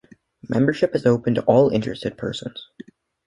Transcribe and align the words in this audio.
Membership 0.49 0.95
is 0.95 1.05
open 1.05 1.35
to 1.35 1.43
all 1.43 1.69
interested 1.69 2.17
persons. 2.17 2.69